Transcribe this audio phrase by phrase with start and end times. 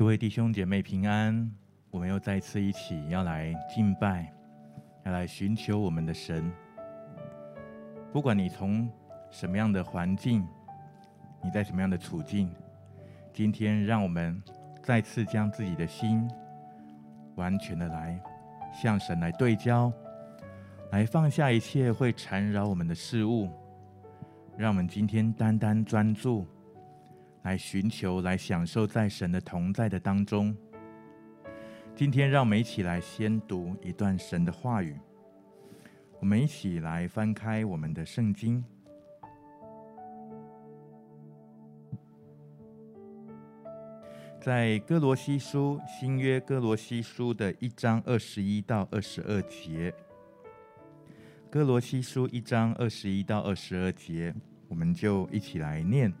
[0.00, 1.52] 各位弟兄姐妹平安，
[1.90, 4.32] 我们又再次一起要来敬拜，
[5.04, 6.50] 要来寻求我们的神。
[8.10, 8.88] 不管你从
[9.30, 10.42] 什么样的环境，
[11.44, 12.50] 你在什么样的处境，
[13.30, 14.42] 今天让我们
[14.82, 16.26] 再次将自己的心
[17.34, 18.18] 完全的来
[18.72, 19.92] 向神来对焦，
[20.92, 23.50] 来放下一切会缠绕我们的事物，
[24.56, 26.46] 让我们今天单单专注。
[27.42, 30.56] 来寻求，来享受在神的同在的当中。
[31.94, 34.98] 今天，让我们一起来先读一段神的话语。
[36.18, 38.62] 我们一起来翻开我们的圣经，
[44.38, 49.94] 在哥罗西书新约哥罗西书的一章二十一到二十二节。
[51.50, 54.34] 哥罗西书一章二十一到二十二节，
[54.68, 56.12] 我们就一起来念。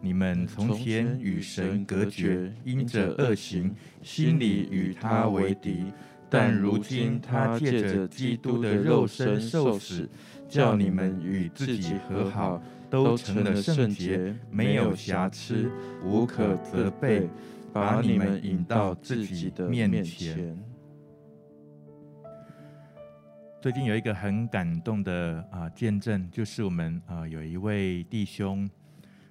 [0.00, 5.92] 你们从前与神隔绝，因着恶行，心里与他为敌。
[6.28, 10.08] 但如今他借着基督的肉身受死，
[10.48, 15.70] 叫你们与自己和好，都成了圣洁，没有瑕疵，
[16.04, 17.28] 无可责备，
[17.72, 20.56] 把你们引到自己的面前。
[23.62, 28.68] 最近有一个很感动的啊、呃、见证，就是我们啊、呃、有一位弟兄。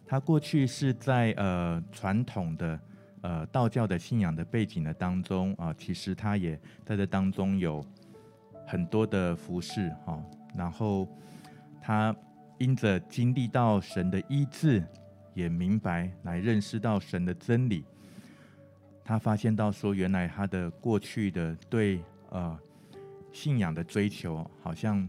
[0.08, 2.80] 他过去是在呃传统的
[3.22, 7.84] 呃道教的信仰的背景的当中啊、其实他也在这当中有
[8.68, 10.24] 很多的服饰哈、哦，
[10.56, 11.08] 然后
[11.82, 12.16] 他
[12.60, 14.84] 因着经历到神的医治，
[15.34, 17.84] 也明白来认识到神的真理，
[19.04, 22.00] 他发现到说，原来他的过去的对
[22.30, 22.58] 呃
[23.34, 25.08] 信仰的追求好像。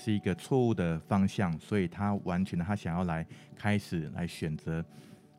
[0.00, 3.26] 是一个错误的方向，所以他完全的，他想要来
[3.56, 4.84] 开始来选择，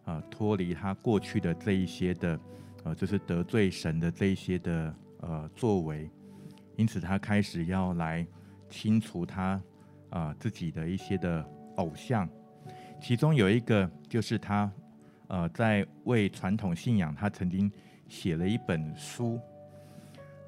[0.03, 2.37] 啊，脱离他过去的这一些的，
[2.83, 6.11] 呃，就是得罪神的这一些的呃作为，
[6.75, 8.27] 因此他开始要来
[8.69, 9.61] 清除他
[10.09, 11.43] 啊自己的一些的
[11.77, 12.27] 偶像，
[13.01, 14.69] 其中有一个就是他
[15.29, 17.71] 呃在为传统信仰，他曾经
[18.09, 19.39] 写了一本书，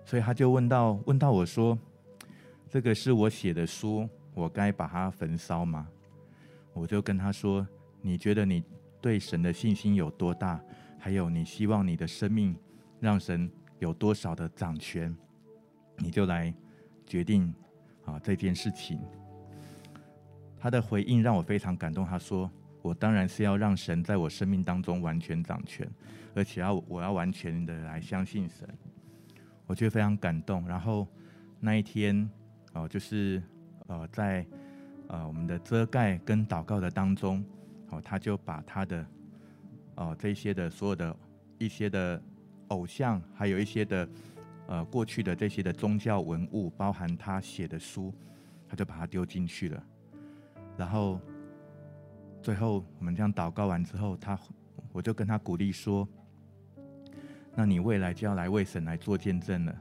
[0.04, 1.80] 所以他就问到问到我说。
[2.72, 5.90] 这个是我写的书，我该把它焚烧吗？
[6.72, 7.68] 我就跟他说
[8.02, 8.64] ：“你觉得你
[9.02, 10.58] 对神的信心有多大？
[10.98, 12.56] 还有你希望你的生命
[13.02, 15.14] 让神有多少的掌权？
[15.98, 16.54] 你就来
[17.06, 17.54] 决定
[18.06, 19.02] 啊这件事情。”
[20.58, 22.06] 他的回应让我非常感动。
[22.06, 22.50] 他说
[22.82, 25.86] ：“我当然是要让神在我生命当中完全掌权，
[26.34, 28.66] 而且要我要完全的来相信神。”
[29.68, 30.66] 我觉得非常感动。
[30.66, 31.06] 然后
[31.60, 32.32] 那一天。
[32.74, 33.44] 哦，就是
[33.88, 34.46] 呃，在
[35.08, 37.44] 呃我们的遮盖跟祷告的当中，
[37.90, 39.06] 哦，他就把他的
[39.96, 41.14] 哦这些的所有的
[41.58, 42.22] 一些的
[42.70, 44.10] 偶像，还有一些的
[44.68, 48.14] 呃过去的这些的宗教文物，包含他写的书，
[48.70, 49.84] 他就把它丢进去了。
[50.78, 51.20] 然后
[52.42, 54.40] 最后我们这样祷告完之后，他
[54.94, 56.08] 我就跟他鼓励说
[57.54, 59.76] ：“那你未来就要来为神来做见证了。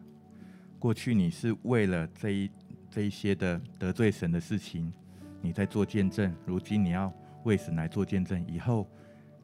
[0.80, 2.50] 过去你是为了这一。”
[2.90, 4.92] 这一些的得罪神的事情，
[5.40, 6.34] 你在做见证。
[6.44, 7.12] 如今你要
[7.44, 8.86] 为神来做见证，以后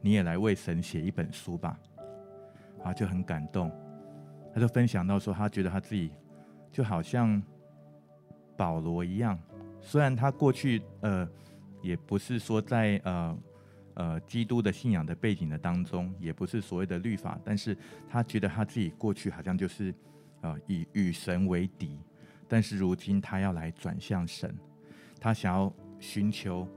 [0.01, 1.79] 你也来为神写一本书吧。
[2.83, 3.71] 啊，就很感动。
[4.53, 6.11] 他就分享到说，他觉得他自己
[6.73, 7.41] 就好像
[8.57, 9.39] 保罗一样，
[9.81, 11.29] 虽然他过去呃
[11.83, 13.39] 也不是说在呃
[13.95, 17.77] 呃基督的信仰的背景的当中，也不是所谓的律法，但是
[18.09, 19.95] 他觉得他自己过去好像就是
[20.41, 21.99] 呃以与神为敌。
[22.49, 24.55] 但是如今他要来转向神，
[25.21, 26.69] 他想要寻求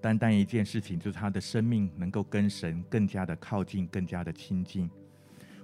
[0.00, 4.90] 单单一件事情，就是他的生命能够跟神更加的靠近，更加的亲近。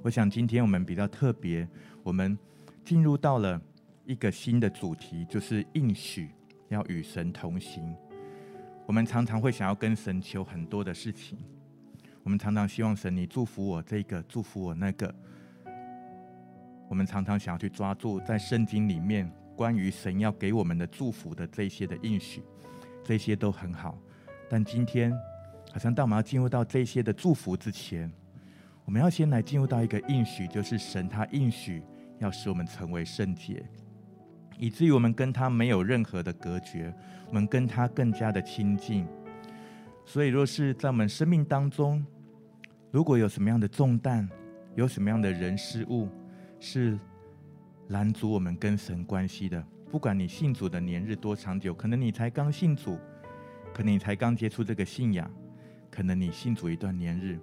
[0.02, 1.68] 我想今天我们比较特别，
[2.02, 2.38] 我们
[2.84, 3.60] 进入到了
[4.04, 6.30] 一个新的主题，就是应许
[6.68, 7.94] 要与神同行。
[8.86, 11.36] 我们常常会想要跟神求很多的事情，
[12.22, 15.12] 我们常常希望神你祝福我这个，祝福我那个。
[16.88, 22.42] 我们常常想要去抓住在圣经里面关于神要给我们的祝福的这些的应许，
[23.04, 23.98] 这些都很好。
[24.48, 25.12] 但今天，
[25.72, 28.10] 好像当我们要进入到这些的祝福之前，
[28.84, 31.82] 我们要先来进入到一个应许，就是神他应许
[32.18, 33.64] 要使我们成为圣洁，
[34.58, 36.94] 以至于我们跟他没有任何的隔绝，
[37.28, 39.06] 我们跟他更加的亲近。
[40.04, 42.06] 所以，若是在我们生命当中，
[42.92, 44.28] 如果有什么样的重担，
[44.76, 46.08] 有什么样的人事物，
[46.58, 46.98] 是
[47.88, 49.64] 拦阻我们跟神关系的。
[49.90, 52.98] 不管你信主的年日多长久，可能你才刚信主，
[53.72, 55.30] 可能你才刚接触这个信仰，
[55.90, 57.38] 可能你信主一段年日，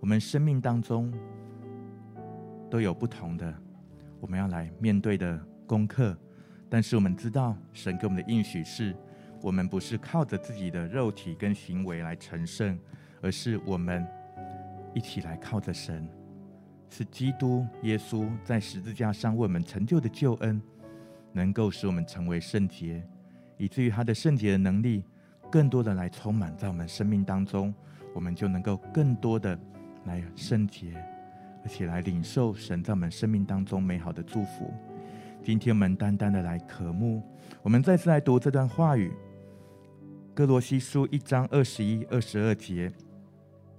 [0.00, 1.12] 我们生命当中
[2.68, 3.54] 都有不同的
[4.20, 6.16] 我们要来面对的功课，
[6.68, 8.94] 但是我们知道神给我们的应许是，
[9.40, 12.76] 我们不是靠着自己的肉体跟行为来成圣，
[13.22, 14.04] 而是我们
[14.94, 16.08] 一起来靠着神，
[16.96, 20.62] 是基督耶稣在十字架上为我们成就的救恩，
[21.32, 23.02] 能够使我们成为圣洁，
[23.56, 25.02] 以至于他的圣洁的能力
[25.50, 27.74] 更多的来充满在我们生命当中，
[28.14, 29.58] 我们就能够更多的。
[30.04, 30.92] 来圣洁，
[31.62, 34.70] 而且来领受神在我们生命当中美好的祝福。
[35.42, 37.22] 今天我们单单的来渴慕，
[37.62, 39.08] 我们再次来读这段话语，
[40.34, 42.92] 《哥罗西书》一章二十一、二十二节：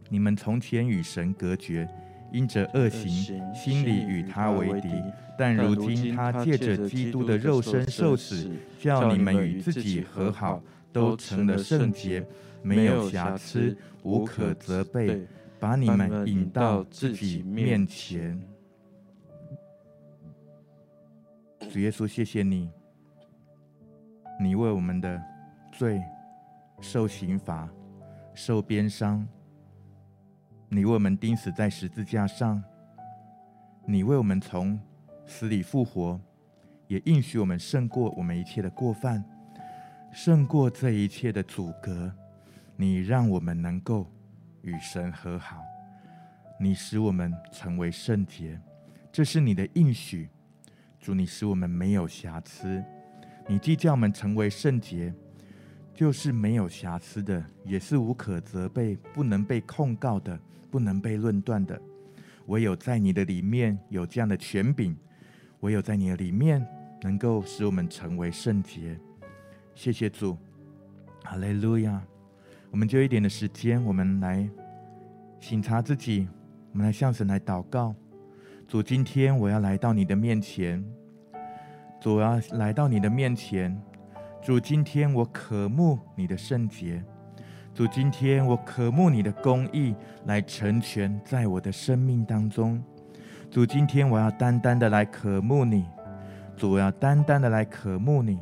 [0.09, 1.87] 你们从前与神隔绝，
[2.31, 4.89] 因着恶行，心里与他为敌；
[5.37, 10.61] 但如今他借着基督的肉身受死，叫你们与自己和好，
[10.91, 12.25] 都成了圣洁，
[12.61, 15.27] 没有瑕疵，无可责备。
[15.57, 18.39] 把你们引到自己面前，
[21.71, 22.69] 主耶稣，谢谢你，
[24.39, 25.19] 你为我们的
[25.71, 25.99] 罪
[26.81, 27.67] 受刑罚、
[28.35, 29.25] 受鞭伤，
[30.75, 32.61] 你为我们钉死在十字架上，
[33.85, 34.77] 你为我们从
[35.25, 36.19] 死里复活，
[36.89, 39.23] 也应许我们胜过我们一切的过犯，
[40.11, 42.13] 胜过这一切的阻隔，
[42.75, 44.05] 你让我们能够。
[44.63, 45.63] 与神和好，
[46.59, 48.59] 你使我们成为圣洁，
[49.13, 50.27] 这是你的应许。
[50.99, 52.83] 主，你使我们没有瑕疵。
[53.47, 55.13] 你既叫我们成为圣洁，
[55.95, 60.37] 就是没有瑕疵的，也是无可责备、不能被控告的、
[60.69, 61.81] 不能被论断的。
[62.47, 64.95] 唯有在你的里面有这样的权柄，
[65.61, 66.63] 唯有在你的里面
[67.01, 68.99] 能够使我们成为圣洁。
[69.73, 70.37] 谢谢主，
[71.23, 72.01] 哈利路亚。
[72.71, 74.49] 我们就一点的时间，我们来
[75.39, 76.27] 省察自己，
[76.73, 77.95] 我们来向神来祷告。
[78.67, 80.83] 主，今天我要来到你的面前，
[82.01, 83.81] 主，我要来到你的面前。
[84.45, 87.03] 主，今天我渴慕你的圣洁，
[87.73, 89.95] 主，今天我渴慕你的公义
[90.25, 92.79] 来成全在我的生命当中。
[93.49, 95.83] 主，今天我要单单的来渴慕你，
[96.55, 98.37] 主，我要单单的来渴慕你。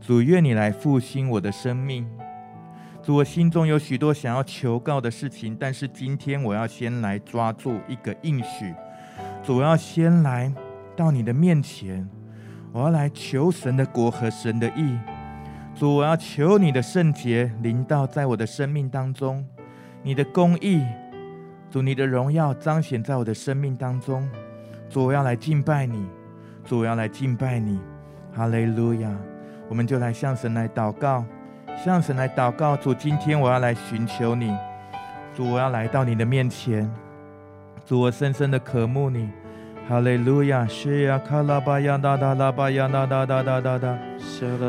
[0.00, 2.08] 主，愿你来复兴我的生命。
[3.02, 8.74] 主，我心中有许多想要求告的事情，但是今天我要先来抓住一个应许。
[9.42, 10.50] 主，我要先来
[10.96, 12.08] 到你的面前，
[12.72, 14.96] 我要来求神的国和神的义。
[15.78, 19.46] 主，我要求你的圣洁临到在我的生命当中，
[20.02, 20.82] 你的公义，
[21.70, 24.28] 主，你的荣耀彰显在我的生命当中。
[24.90, 26.04] 主，我要来敬拜你，
[26.64, 27.78] 主，我要来敬拜你。
[28.34, 29.08] 哈利路亚！
[29.68, 31.24] 我们就来向神来祷告。
[31.84, 34.52] 向神来祷告，主，今天我要来寻求你，
[35.32, 36.90] 主，我要来到你的面前，
[37.86, 39.30] 主，我深深的渴慕你。
[39.88, 43.98] 哈利路亚，西呀卡拉巴呀哒哒拉巴呀哒哒哒哒哒哒，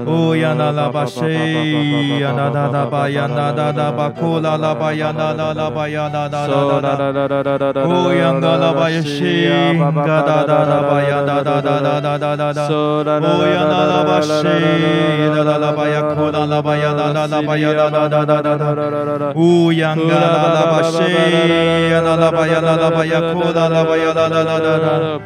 [0.06, 4.74] O yana la ba she yana da da ba yana da da ba kula la
[4.76, 9.50] ba yana la la ba yana da da da da O yana la ba she
[9.78, 12.66] ga da da da ba yana da da da da da da da
[13.18, 14.58] O yana la ba she
[15.34, 18.26] da da la ba ya kula la ba yana da da ba yana da da
[18.26, 21.10] da da da O yana la la ba she
[21.90, 25.20] yana la ba yana la ba ya kula la ba yana da da da da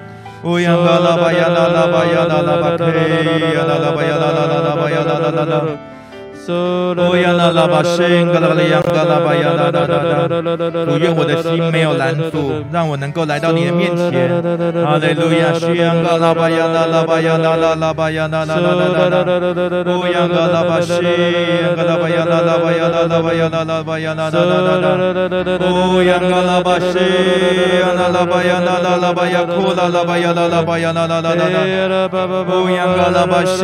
[0.44, 3.08] Uyandala bayala la bayala la bakre
[3.56, 5.93] yala la bayala la la bayala la la
[6.52, 10.28] 哦呀啦啦吧，圣噶啦啦呀噶啦吧呀啦啦啦啦！
[10.86, 14.12] 主愿我的心没有拦阻，让我能够来到你的面前。
[14.84, 15.74] 哈利路亚，圣
[16.04, 19.24] 噶啦吧呀啦啦吧呀啦啦啦吧呀啦啦啦啦啦！
[19.86, 21.00] 哦呀噶啦吧，圣
[21.76, 24.90] 噶啦吧呀啦啦吧呀啦啦吧呀啦啦吧呀啦啦啦啦！
[25.64, 27.00] 哦呀噶啦吧，圣
[27.96, 31.48] 啦啦吧呀啦啦啦吧呀库啦啦吧呀啦啦吧呀啦啦啦啦！
[32.52, 33.64] 哦呀噶啦吧，圣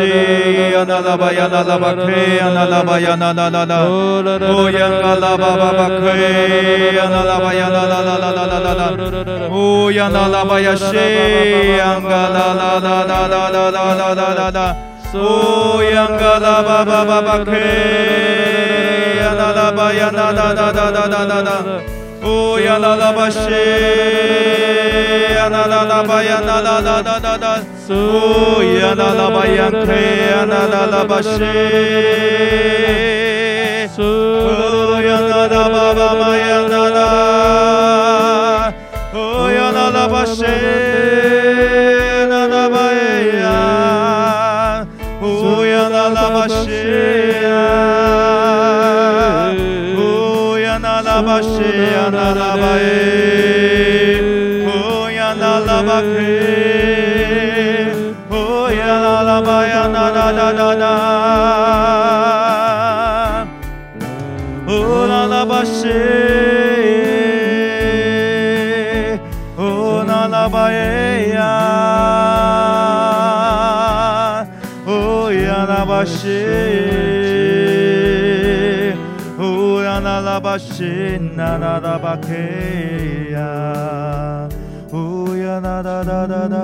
[0.88, 2.59] 啦啦吧呀啦啦吧开呀啦。
[2.59, 2.68] 拉巴呀啦啦啦啦，哦呀啦
[5.15, 8.83] 啦巴巴巴奎呀啦啦巴呀啦啦啦啦啦啦啦啦，
[9.51, 10.85] 哦呀啦啦巴呀西
[11.77, 14.75] 呀嘎啦啦啦啦啦啦啦啦啦啦啦，
[15.13, 17.51] 哦呀嘎啦巴巴巴巴奎
[19.19, 23.39] 呀啦啦巴呀啦啦啦啦啦啦啦啦，哦呀啦啦巴西呀啦啦 O yana da başı
[25.35, 27.59] yana da da bayana da da da da da.
[27.95, 31.29] O yana da bayan yana da da başı.
[33.99, 38.73] O yana da baba yana da.
[39.15, 40.98] O yana da başı.
[52.09, 52.89] Yanarabae,
[54.65, 56.33] Kuyanalabake,
[58.29, 60.93] Kuyanabayanadadada,
[64.65, 66.01] Unalabashe,
[69.57, 71.51] Unalabaeya,
[74.87, 76.58] Uyanabashi.
[80.49, 82.33] 呀啦啦巴西，啦啦啦巴克
[83.31, 83.37] 呀，
[84.91, 86.55] 哦呀啦啦啦啦啦。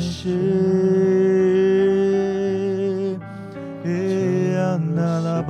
[0.00, 0.28] 西，
[3.84, 5.40] 耶呀那拉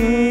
[0.00, 0.29] Hey.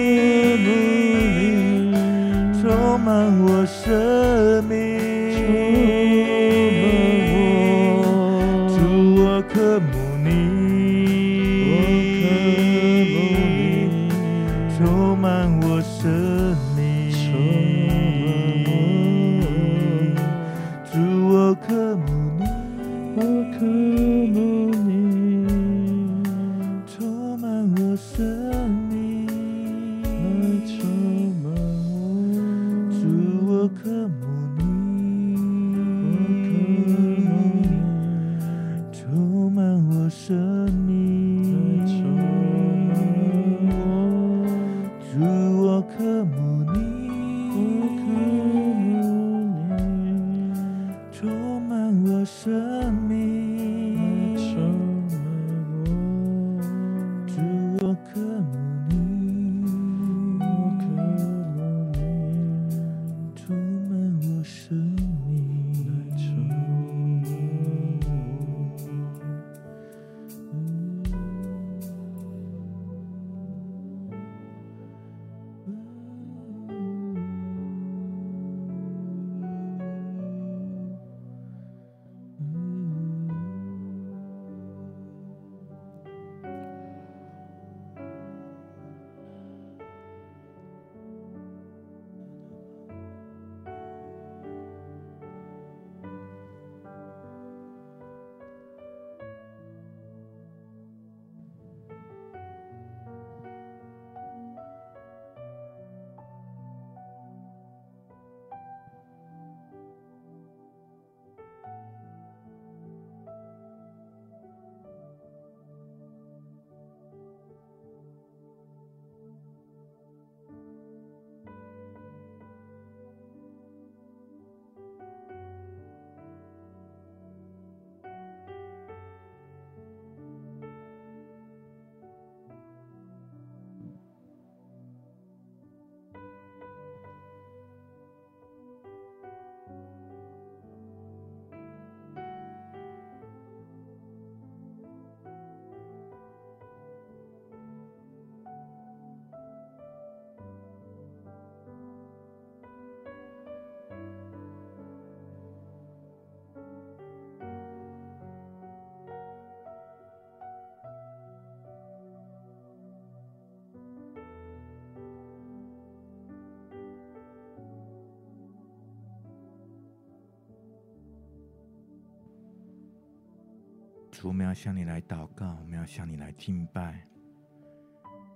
[174.19, 177.07] 主，我们要向你来祷告，我们要向你来敬拜，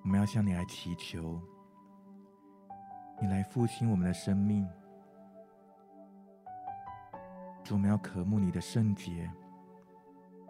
[0.02, 1.42] 我们要向你来祈求，
[3.22, 4.66] 你来复兴我们的生命。
[7.66, 9.30] 主，我们要渴慕你的圣洁，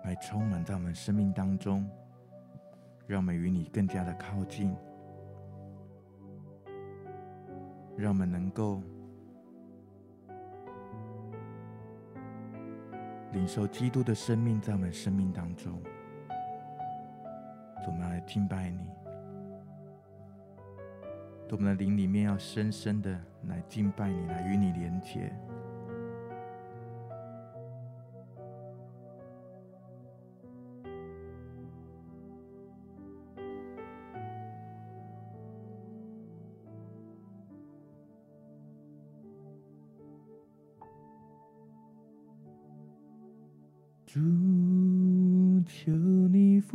[0.04, 1.90] 来充满在我们生命当中，
[3.08, 4.72] 让我们与你更加的靠近，
[7.98, 8.84] 让我们能够
[13.34, 15.82] 领受基督的生命在我们生命当中。
[17.86, 18.80] 我们来敬拜你，
[21.52, 23.12] 我们的灵里面要深深的
[23.48, 25.32] 来敬拜你，来与你连接。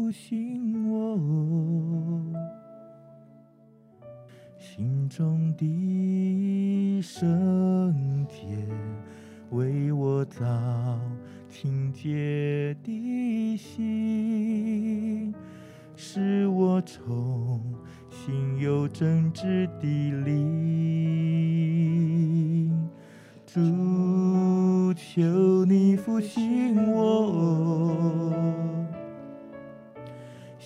[0.08, 1.18] 你复兴我
[4.58, 8.46] 心中的圣洁，
[9.50, 10.46] 为我造
[11.50, 15.34] 清洁的心，
[15.94, 17.60] 使我重
[18.10, 21.28] 新有正直的灵。
[23.44, 23.60] 主，
[24.94, 28.32] 求你复兴我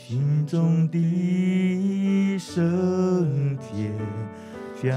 [0.04, 3.90] 心中的圣洁，
[4.82, 4.92] 将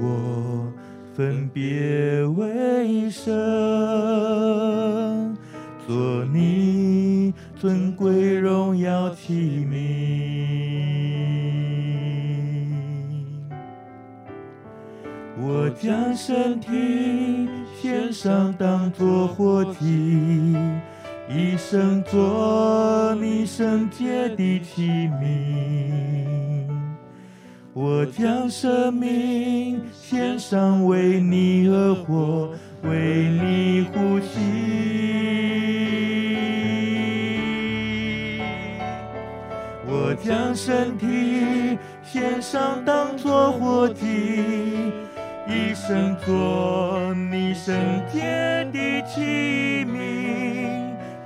[0.00, 0.72] 我
[1.14, 3.30] 分别为圣，
[5.86, 9.76] 做你尊贵荣耀器皿。
[15.38, 17.48] 我将身体
[17.80, 20.56] 献上，当作活祭，
[21.34, 26.68] 一生做你圣洁的器皿。
[27.72, 32.50] 我将生命献上，为你而活，
[32.82, 34.38] 为你呼吸。
[39.86, 44.04] 我将身体献上，当作活祭。
[45.48, 47.74] 一生做你圣
[48.12, 48.20] 洁
[48.72, 50.61] 的器皿，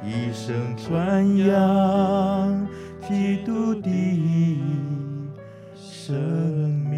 [0.07, 2.69] 一生传扬
[3.01, 4.63] 基督的
[5.75, 6.15] 生
[6.89, 6.97] 命。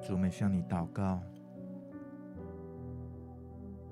[0.00, 1.22] 主，我们向你祷告，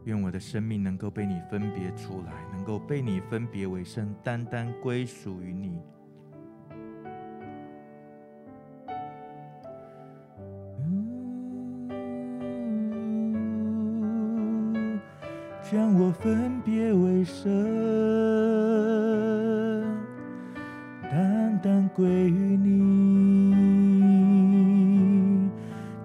[0.04, 5.80] 愿我的生命能够被你分别出来，能够被你分别为圣，单单归属于你。
[15.70, 17.48] 将我分别为圣，
[21.02, 22.80] 单单归于你。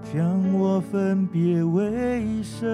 [0.04, 2.70] 将我分别为圣，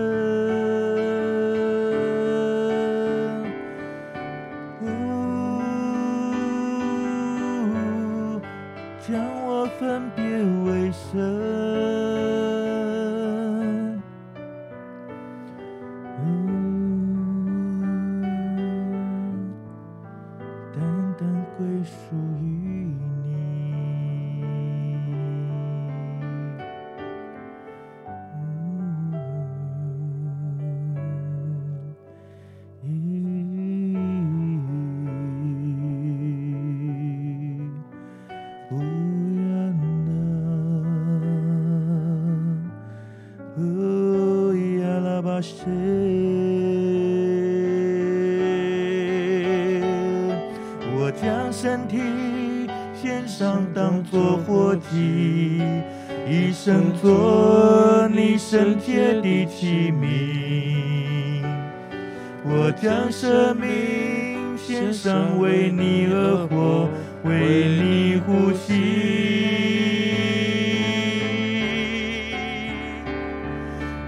[65.40, 66.90] 为你而活，
[67.24, 68.70] 为你呼吸。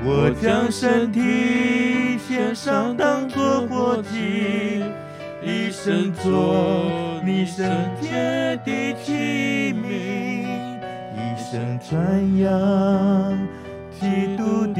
[0.05, 4.83] 我将身体献上，当作活祭，
[5.41, 7.65] 一生做你圣
[8.01, 9.83] 洁的器皿。
[11.37, 12.47] 声传扬
[13.91, 14.79] 基督的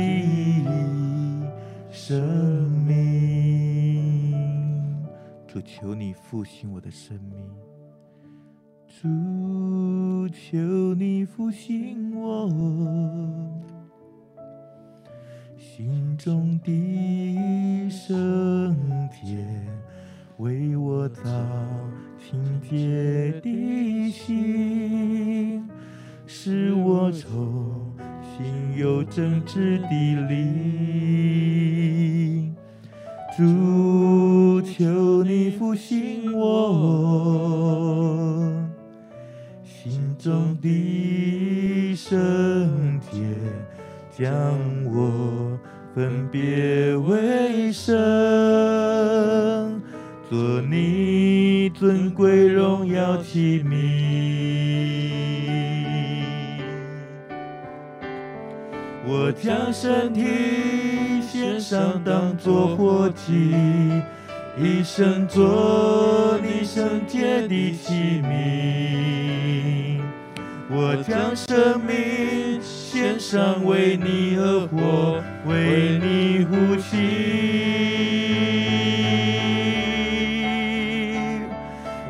[1.91, 2.42] 生
[5.84, 7.46] 求你复兴我的生命，
[8.88, 10.58] 主求
[10.96, 12.50] 你复兴我
[15.58, 18.74] 心中的圣
[19.10, 19.46] 洁，
[20.38, 21.22] 为我造
[22.17, 25.69] 清洁的心。
[26.26, 29.89] 使我重新有正直的
[30.30, 30.56] 灵，
[33.36, 34.42] 主。
[34.63, 37.13] 求你复兴我
[39.63, 43.19] 心中的圣洁，
[44.17, 44.34] 将
[44.86, 45.60] 我
[45.93, 47.93] 分别为圣，
[50.30, 53.73] 做你尊贵荣耀器皿。
[59.06, 63.52] 我将身体献上，当作活祭，
[64.55, 69.99] 一生做你圣洁的器皿。
[70.69, 76.91] 我将生命献上，为你而活，为你呼吸。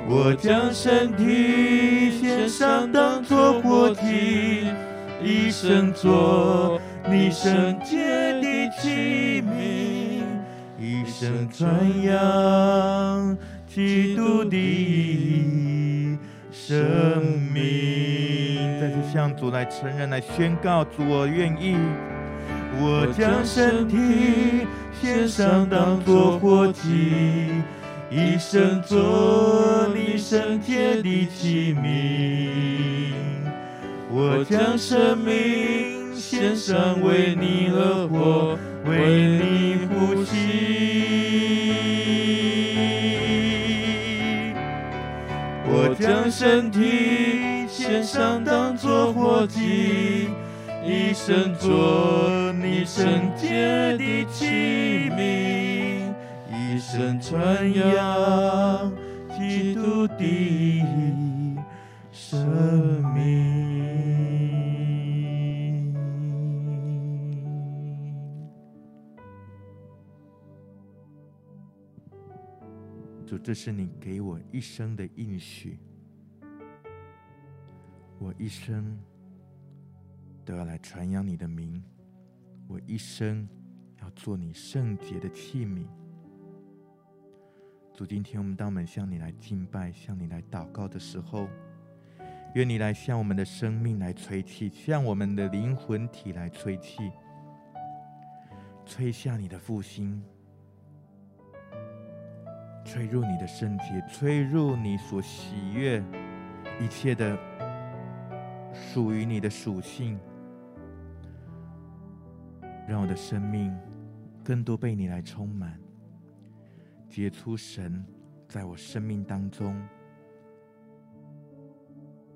[0.09, 4.67] 我将身体献上，当作活祭，
[5.23, 6.77] 一生做。
[7.09, 8.12] 你圣洁
[11.49, 16.17] 传扬基督的
[16.51, 18.79] 生命。
[18.79, 21.75] 再次向主来承认、来宣告：主，我愿意，
[22.79, 24.67] 我将身体
[25.01, 27.51] 献上，当作活祭，
[28.09, 33.13] 一生做你圣洁的器皿。
[34.09, 36.01] 我将生命。
[36.15, 40.72] 献上为你而活，为你呼吸。
[46.03, 50.27] 将身体献上，当作活祭，
[50.85, 56.13] 一生做你圣洁的器皿，
[56.51, 58.91] 一生传扬
[59.29, 60.83] 基督的
[62.11, 62.45] 生
[63.15, 63.63] 命。
[73.43, 75.77] 这是你给我一生的应许，
[78.23, 78.97] 我一生
[80.45, 81.83] 都要来传扬你的名，
[82.69, 83.45] 我一生
[84.01, 85.85] 要做你圣洁的器皿。
[87.93, 91.49] 主，今天我们当我们向你来敬拜、向你来祷告的时候，
[92.55, 97.11] 愿你来向我们的生命来吹气，向我们的灵魂体来吹气，
[98.85, 100.23] 吹下你的复兴。
[102.85, 106.01] 吹入你的圣洁，吹入你所喜悦
[106.79, 107.37] 一切的
[108.93, 110.19] 属于你的属性，
[112.87, 113.75] 让我的生命
[114.43, 115.79] 更多被你来充满，
[117.09, 118.05] 结出神
[118.47, 119.75] 在我生命当中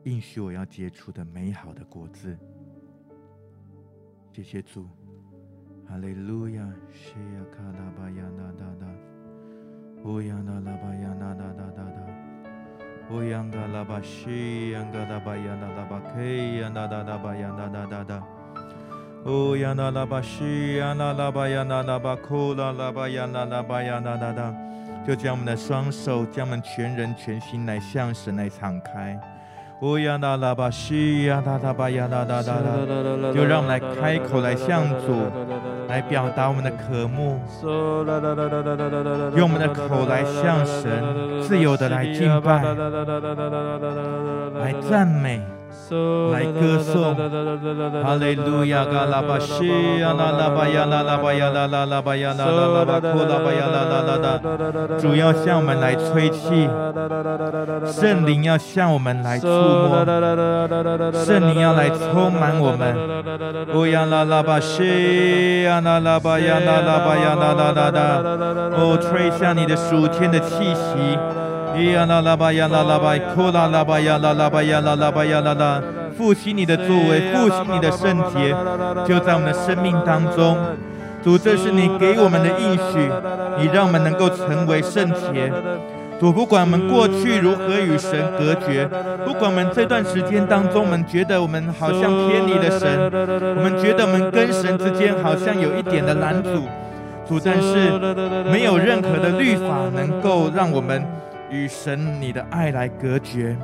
[0.05, 2.35] 应许我要结出的美好的果子。
[4.31, 4.87] 谢谢主，
[5.87, 8.87] 哈利路亚，谢亚卡拉巴亚那达达。
[10.05, 12.26] 乌央那拉巴呀那哒哒哒哒，
[13.09, 18.23] 乌央嘎拉巴西央嘎拉巴呀那拉巴 K 呀那哒哒巴呀那哒哒哒，
[19.25, 24.53] 乌央那拉巴西呀那拉巴呀那拉巴库拉拉巴呀那拉巴呀那哒哒，
[25.07, 29.17] 就将我们的双手，将我们全人全心来向神来敞开。
[29.81, 35.31] 乌呀啦啦巴西呀哒哒吧呀哒哒哒哒，就让我们来开口来向主
[35.87, 37.39] 来表达我们的渴慕，
[39.35, 42.63] 用我们的口来向神自由的来敬拜，
[44.59, 45.43] 来赞美。
[46.31, 47.15] 来歌颂，
[48.03, 49.67] 哈利路亚，嘎拉巴西
[49.99, 54.39] 亚，拉拉巴呀，拉拉巴呀，拉拉拉巴呀，拉拉拉巴库拉巴呀，拉拉拉拉，
[54.99, 56.67] 主要向我们来吹气，
[57.91, 60.05] 圣灵要向我们来触摸，
[61.13, 62.95] 圣灵要来充满我们。
[63.73, 68.21] 哦呀，拉拉巴西亚，拉拉巴呀，拉拉巴呀，拉拉拉拉，
[68.75, 71.17] 哦，吹向你的属天的气息。
[71.77, 75.81] 咿呀啦啦吧呀啦啦吧，哭啦啦吧呀啦啦吧呀啦啦吧呀啦啦，
[76.17, 78.55] 复兴你的作为，复兴你的圣洁，
[79.07, 80.57] 就在我们的生命当中。
[81.23, 83.11] 主，这是你给我们的应许，
[83.59, 85.51] 你让我们能够成为圣洁。
[86.19, 88.87] 主，不管我们过去如何与神隔绝，
[89.25, 93.11] 不管我们这段时间当中，我们觉得我们好像偏离了神，
[93.55, 96.63] 我们觉得我们跟神之间好像有一点的拦阻。
[97.27, 97.91] 主，但是
[98.49, 101.05] 没有任何的律法能够让我们。
[101.49, 103.55] 与神你的爱来隔绝，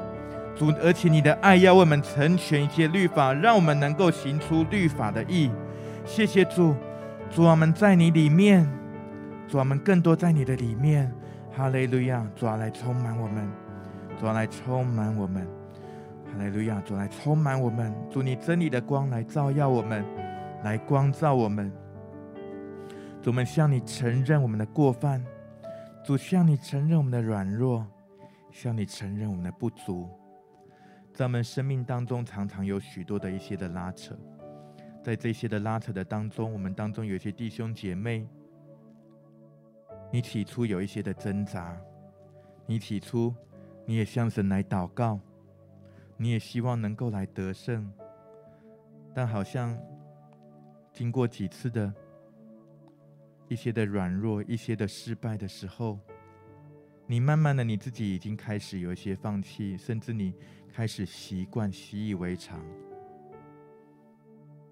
[0.56, 5.52] 主，而且你的爱要为我们成全一切律法，让我们能够行出律法的义。
[6.06, 6.76] 谢谢主，
[7.30, 8.68] 主我们在你里面，
[9.48, 11.12] 主我们更多在你的里面。
[11.56, 13.48] 哈利路亚，主来充满我们，
[14.20, 15.46] 主来充满我们。
[16.26, 17.94] 哈利路亚，主来充满我们。
[18.10, 20.04] 主你真理的光来照耀我们，
[20.64, 21.72] 来光照我们。
[23.22, 25.24] 主我们向你承认我们的过犯。
[26.04, 27.88] 主，向你承认我们的软弱，
[28.52, 30.10] 向你承认我们的不足。
[31.14, 34.14] 在我们生命当中，常常有许多的一些的拉扯，
[35.02, 38.28] 在这些的拉扯的当中，我们当中有一些弟兄姐妹，
[40.12, 41.80] 你起初有一些的挣扎，
[42.66, 43.34] 你起初
[43.86, 45.18] 你也向神来祷告，
[46.18, 47.90] 你也希望能够来得胜，
[49.14, 49.80] 但好像
[50.92, 51.94] 经过几次的。
[53.54, 56.00] 一些的软弱，一些的失败的时候，
[57.06, 60.34] 你慢慢的你自己已经开始有一些放弃，甚至你
[60.74, 62.60] 开始习惯、习以为常。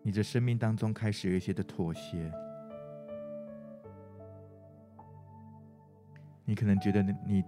[0.02, 2.32] 你的生命当中开始有一些的妥协，
[6.44, 7.44] 你可能觉得你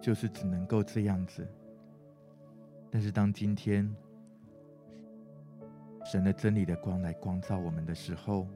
[0.00, 1.44] 就是只能够这样子。
[2.88, 3.92] 但是当今天
[6.04, 8.46] 神的真理的光来光照我们的时候，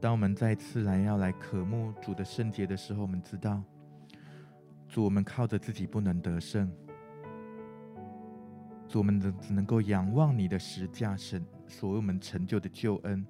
[0.00, 3.60] 当我们再次来要来渴慕主的圣洁的时候，我们知道，
[4.88, 6.70] 主，我们靠着自己不能得胜，
[8.86, 13.26] 主，我们只只能够仰望你的十架神所为我们成就的救恩，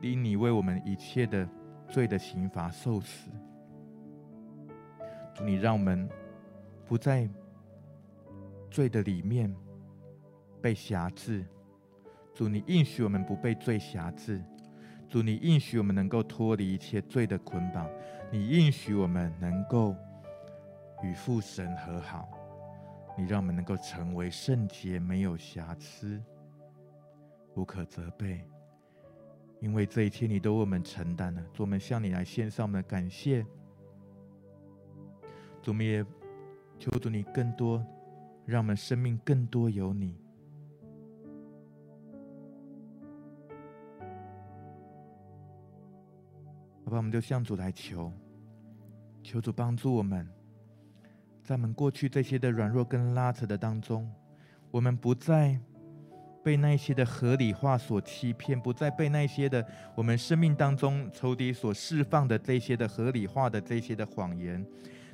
[0.00, 1.48] 因你为我们一切的
[1.88, 3.30] 罪的刑罚受死，
[5.32, 6.08] 主，你让我们
[6.86, 7.28] 不在
[8.68, 9.54] 罪的里面
[10.60, 11.46] 被辖制，
[12.34, 14.42] 主，你应许我们不被罪辖制。
[15.14, 17.88] 主，你应许我们能够脱离一切罪的捆绑，
[18.32, 19.94] 你应许我们能够
[21.04, 22.28] 与父神和好，
[23.16, 26.20] 你让我们能够成为圣洁，没有瑕疵，
[27.54, 28.44] 无可责备。
[29.60, 33.46] 因为这一切你都为我们承担了，主，我们向你来献上我们的感谢。
[35.62, 36.04] 主，我们也
[36.76, 37.80] 求主你更多，
[38.44, 40.23] 让我们生命更多有你。
[46.84, 48.12] 好吧，我们就向主来求，
[49.22, 50.28] 求主帮助我们，
[51.42, 54.10] 在我们过去这些的软弱跟拉扯的当中，
[54.70, 55.58] 我们不再
[56.42, 64.62] 被那些的合理化所欺骗，不再被那些的我们生命当中仇敌所释放的这些的合理化的这些的谎言，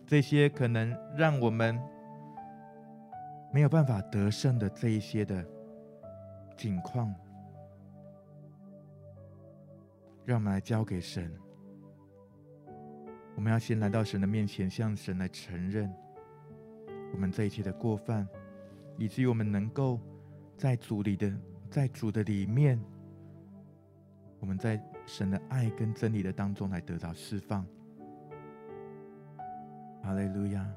[0.04, 1.80] 这些可能让我们
[3.52, 5.46] 没有办法得胜的这一些的
[6.56, 7.14] 境况，
[10.24, 11.32] 让我们来交给神。
[13.40, 15.90] 我们要先来到神的面前，向神来承认
[17.14, 18.28] 我们这一切的过犯，
[18.98, 19.98] 以至于我们能够
[20.58, 21.34] 在主里的，
[21.70, 22.78] 在主的里面，
[24.40, 27.66] 我们在神的爱跟真理的当中来得到释放。
[30.02, 30.70] 哈利路亚！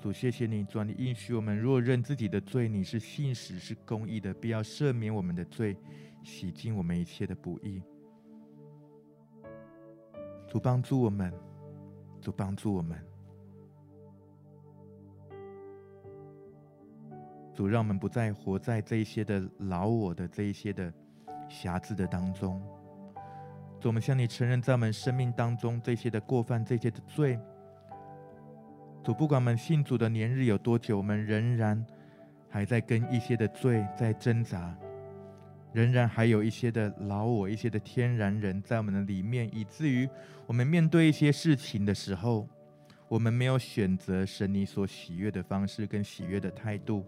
[0.00, 5.76] 主，谢谢你，主，你应许我们，若认自己的罪，你是信实是公义的，必要赦免我们的罪，
[6.22, 7.82] 洗净我们一切的不义。
[10.46, 11.32] 主帮助我们，
[12.20, 12.96] 主帮助我们，
[17.52, 20.92] 主让我们不再活在这一些的老我的这一些的
[21.48, 22.62] 瑕疵的当中。
[23.80, 27.38] 主，我们向你承认，在我们生命当中这些的过犯、这些的罪。
[29.02, 31.84] 主，不管我们信主的年日有多久，我们仍然
[32.48, 34.76] 还在跟一些的罪在挣扎。
[35.76, 40.08] 仍然还有一些的老我，一些的天然人在我们的里面，以至于
[40.46, 42.48] 我们面对一些事情的时候，
[43.08, 47.04] 我们没有选择神你所喜悦的方式跟喜悦的态度。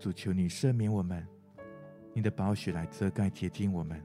[0.00, 1.24] 主，求你赦免我们，
[2.12, 4.02] 你的宝血来遮盖洁净我们。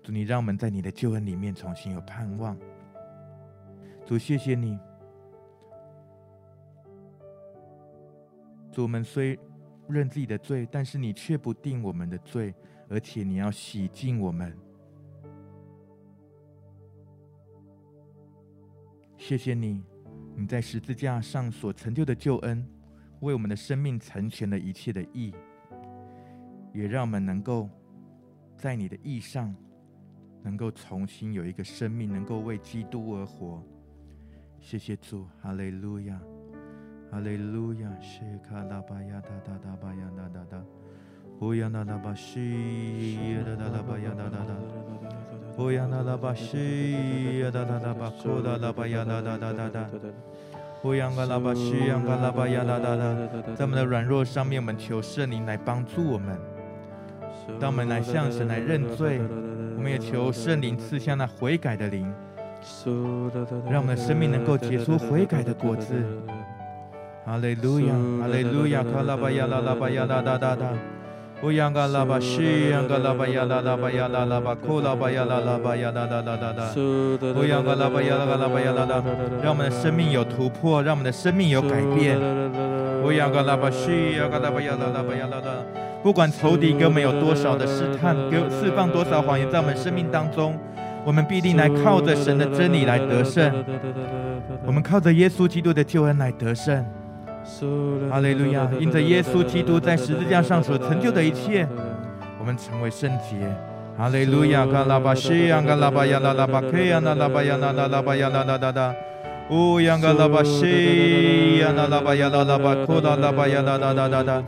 [0.00, 2.56] 主，你让我们在你的救恩里面重新有盼望。
[4.06, 4.78] 主，谢谢你。
[8.70, 9.36] 主，我们虽
[9.88, 12.54] 认自己的罪，但是你却不定我们的罪，
[12.88, 14.56] 而且你要洗净我们。
[19.16, 19.82] 谢谢你，
[20.36, 22.66] 你在十字架上所成就的救恩，
[23.20, 25.32] 为我们的生命成全了一切的义，
[26.74, 27.68] 也让我们能够
[28.56, 29.54] 在你的义上，
[30.42, 33.62] 能够重新有一个生命，能够为基督而活。
[34.60, 36.20] 谢谢主，哈利路亚。
[37.12, 40.56] 哈利路亚，谢卡拉巴呀哒哒哒巴呀哒哒哒，
[41.38, 44.54] 呼呀哒哒巴西呀哒哒哒巴呀哒哒哒，
[45.54, 49.86] 呼呀哒哒巴西呀哒哒哒巴库哒拉巴呀哒哒哒哒哒，
[50.80, 53.14] 呼呀嘎拉巴西呀嘎拉巴呀哒哒哒，
[53.56, 56.34] 在我们的软弱上面，我们求圣灵来帮助我们。
[57.60, 59.20] 当我们来向神来认罪，
[59.76, 62.10] 我们也求圣灵赐下那悔改的灵，
[63.68, 66.02] 让我们的生命能够结出悔改的果子。
[67.24, 70.66] 哈利路亚，哈利路亚，卡拉巴呀啦啦巴呀啦哒哒哒，
[71.44, 76.74] 乌央嘎拉巴西央嘎拉巴呀啦啦巴呀啦啦巴库拉巴呀啦啦巴呀啦啦啦啦啦，
[77.36, 79.04] 乌央嘎拉巴呀啦嘎拉巴呀啦啦，
[79.40, 82.18] 让我们的生命有突破，让我们的生命有改变。
[83.04, 85.62] 乌央嘎拉巴西央嘎拉巴呀啦啦巴呀啦啦，
[86.02, 90.58] 不管仇敌给我们有多少的试探，给释放多少谎言在我们生命当中，
[91.04, 93.64] 我们必定来靠着神的真理来得胜，
[94.66, 96.84] 我们靠着耶稣基督的救恩来得胜。
[98.10, 98.68] 哈利路亚！
[98.78, 101.66] 因着耶稣基督在十字架上所成就的一切，
[102.38, 103.36] 我们成为圣洁。
[103.98, 104.64] 哈利路亚！
[104.64, 108.94] 嘎拉巴西呀，嘎拉巴呀，拉拉巴克呀，拉拉巴呀，拉拉拉巴呀，拉拉拉拉。
[109.50, 114.42] 乌呀，嘎拉巴西呀，拉拉巴呀，拉拉巴库拉拉巴呀，拉拉拉拉拉。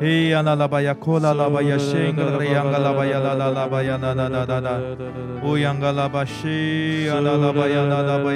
[0.00, 4.78] 嘿呀，拉拉巴呀，库拉拉巴呀，西格拉呀，嘎拉巴呀，拉拉拉巴呀，拉拉拉拉拉。
[5.42, 8.32] 乌呀，嘎拉巴西呀，拉拉巴呀，拉拉巴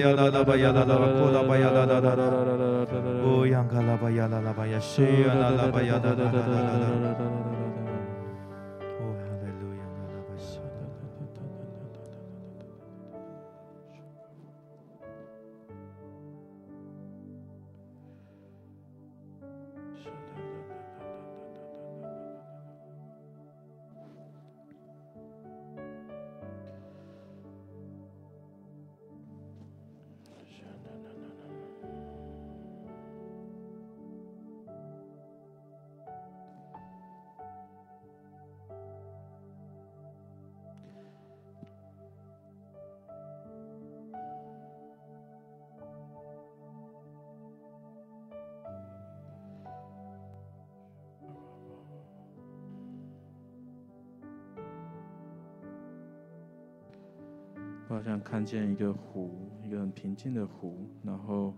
[57.93, 61.55] 好像看见一个湖，一个很平静的湖，然后，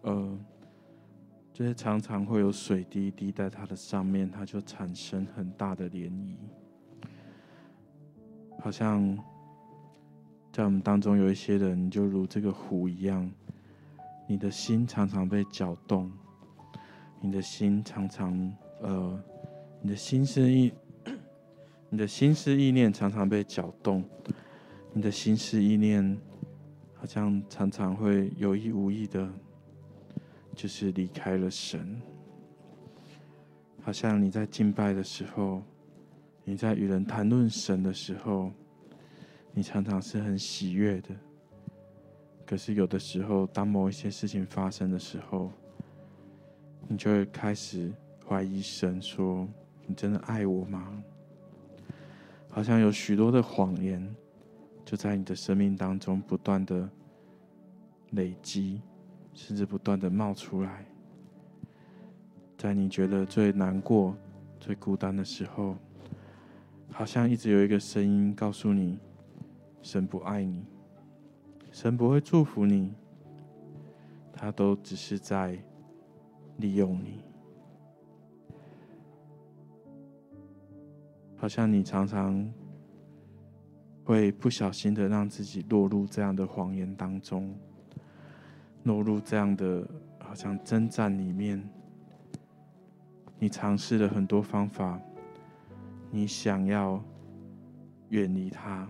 [0.00, 0.38] 呃，
[1.52, 6.36] 就是常常会有水滴滴在它的上面，它就产生很大的涟漪。
[8.58, 9.16] 好像
[10.50, 13.30] 在我们当中有一些人，就如这个湖一样，
[14.26, 16.10] 你的心常常被搅动，
[17.20, 19.22] 你的心常常，呃，
[19.82, 20.72] 你的心思意，
[21.90, 24.02] 你的心思意念常常被搅动。
[24.96, 26.16] 你的心思意念，
[26.94, 29.30] 好像常常会有意无意的，
[30.54, 32.00] 就是离开了神。
[33.82, 35.62] 好像你在敬拜的时候，
[36.44, 38.50] 你在与人谈论神的时候，
[39.52, 41.10] 你常常是很喜悦的。
[42.46, 45.52] 可是有的时候，当某一些事情发生的时候，
[46.88, 47.92] 你就会开始
[48.26, 49.46] 怀疑神，说
[49.86, 51.04] ：“你真的爱我吗？”
[52.48, 54.16] 好像有许多的谎言。
[54.86, 56.88] 就在你的生命当中不断的
[58.10, 58.80] 累积，
[59.34, 60.86] 甚至不断的冒出来。
[62.56, 64.16] 在你觉得最难过、
[64.60, 65.76] 最孤单的时候，
[66.92, 68.96] 好像一直有一个声音告诉你：
[69.82, 70.64] 神不爱你，
[71.72, 72.94] 神不会祝福你，
[74.32, 75.58] 他都只是在
[76.58, 77.24] 利用你。
[81.36, 82.48] 好像你常常。
[84.06, 87.52] 会不小心的让自己落入这样的谎言当中，
[88.84, 89.84] 落入这样的
[90.20, 91.60] 好像征战里面。
[93.36, 94.98] 你尝试了很多方法，
[96.08, 97.02] 你想要
[98.10, 98.88] 远离他，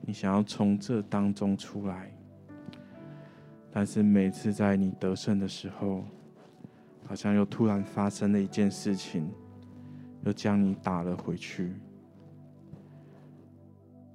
[0.00, 2.10] 你想要从这当中出来，
[3.70, 6.04] 但是每次在你得胜的时候，
[7.06, 9.30] 好像又突然发生了一件事情，
[10.24, 11.74] 又将你打了回去。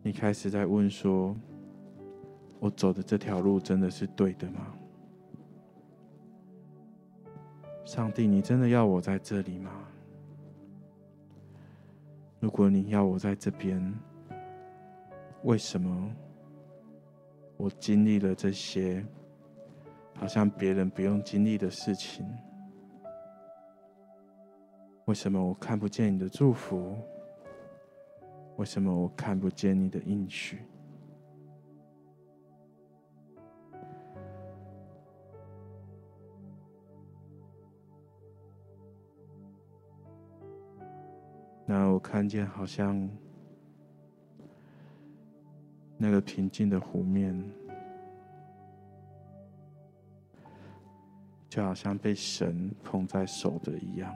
[0.02, 1.36] 你开始在问说
[2.60, 4.74] ：“我走的这条路真的是对的吗？
[7.86, 9.72] 上帝，你真的要我在这里吗？
[12.40, 13.94] 如果你要我在这边，
[15.44, 16.10] 为什么
[17.58, 19.06] 我经历了这些
[20.16, 22.26] 好像别人不用经历的事情？
[25.06, 26.96] 为什么我看不见你的祝福？”
[28.60, 30.60] 为什么我看不见你的应许？
[41.66, 43.10] 那我看见好像
[45.98, 47.42] 那个平静的湖面，
[51.48, 54.14] 就好像被神捧在手的一样，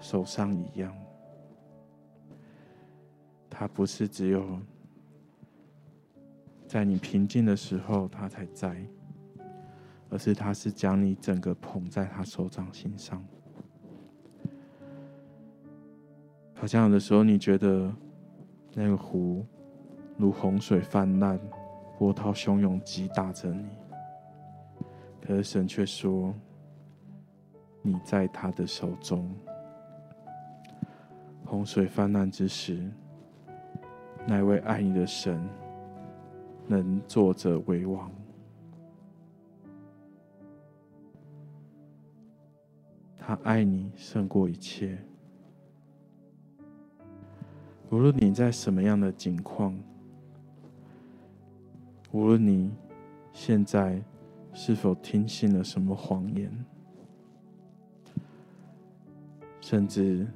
[0.00, 0.94] 手上一样。
[3.56, 4.58] 他不是只有
[6.66, 8.84] 在你平静的时候他才在，
[10.10, 13.24] 而是他是将你整个捧在他手掌心上。
[16.54, 17.94] 好像有的时候你觉得
[18.72, 19.46] 那个湖
[20.16, 21.38] 如洪水泛滥，
[21.96, 23.68] 波涛汹涌击打着你，
[25.20, 26.34] 可是神却说，
[27.82, 29.32] 你在他的手中。
[31.44, 32.90] 洪水泛滥之时，
[34.26, 35.40] 那位爱你的神
[36.66, 38.10] 能坐着为王。
[43.18, 44.98] 他爱你胜过一切。
[47.90, 49.78] 无论你在什么样的境况，
[52.10, 52.70] 无论你
[53.32, 54.02] 现在
[54.52, 56.50] 是否听信了什么谎言，
[59.60, 60.26] 甚至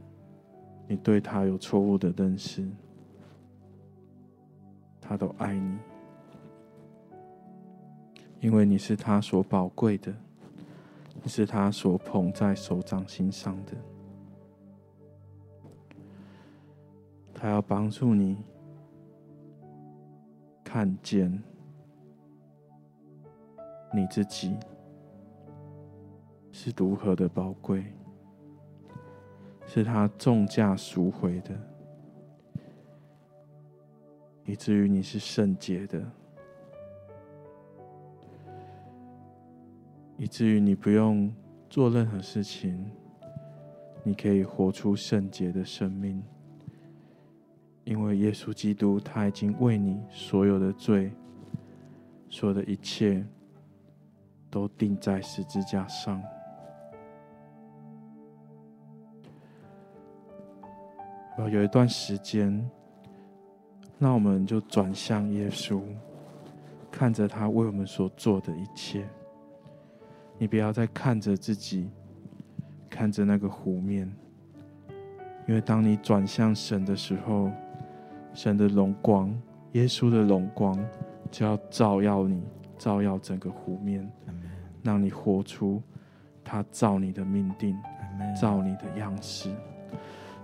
[0.86, 2.66] 你对他有错误的认识，
[5.08, 5.78] 他都爱你，
[8.40, 10.14] 因为你是他所宝贵的。
[11.20, 13.72] 你是他所捧在手掌心上的，
[17.34, 18.36] 他要帮助你
[20.62, 21.42] 看见
[23.92, 24.56] 你自己
[26.52, 27.84] 是如何的宝贵，
[29.66, 31.58] 是他重价赎回的，
[34.48, 36.02] 以至于你是圣洁的。
[40.16, 41.30] 以至于你不用
[41.68, 42.90] 做任何事情，
[44.02, 46.20] 你可以活出圣洁的生命，
[47.84, 51.12] 因为耶稣基督他已经为你所有的罪，
[52.30, 53.22] 所有的一切，
[54.50, 56.22] 都钉在十字架上。
[61.52, 62.68] 有一段时间，
[63.98, 65.82] 那我们就转向耶稣，
[66.90, 69.04] 看着他为我们所做的一切。
[70.38, 71.90] 你不要再看着自己，
[72.88, 74.08] 看着那个湖面，
[75.48, 77.50] 因为当你转向神的时候，
[78.34, 79.36] 神的荣光，
[79.72, 80.78] 耶稣的荣光
[81.28, 82.40] 就要照耀你，
[82.78, 84.08] 照耀整个湖面，
[84.84, 85.82] 让你活出
[86.44, 87.76] 他照你的命定，
[88.40, 89.50] 照你的样式。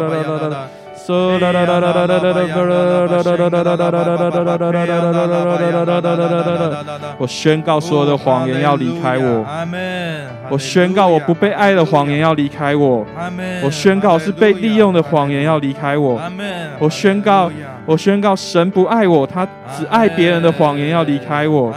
[0.00, 0.68] 啦啦啦啦。
[7.18, 9.44] 我宣告所有的谎言要离开我。
[10.48, 13.04] 我宣告我不被爱的谎言要离开我。
[13.64, 16.20] 我宣告是被利用的谎言要离开我。
[16.78, 17.50] 我宣告，
[17.84, 19.44] 我宣告神不爱我，他
[19.76, 21.74] 只爱别人的谎言要离开我。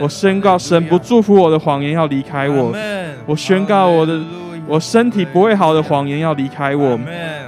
[0.00, 2.74] 我宣告神不祝福我的谎言要离开我。
[3.26, 4.20] 我宣告我的。
[4.66, 6.98] 我身体不会好的谎言要离开我，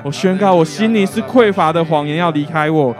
[0.03, 2.95] 我宣告我心里是匮乏的谎言要离开我，